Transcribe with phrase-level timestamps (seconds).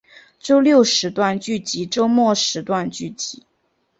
[0.39, 3.43] 周六时段剧集周末时段剧集